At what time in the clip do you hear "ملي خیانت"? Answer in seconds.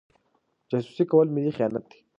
1.35-1.83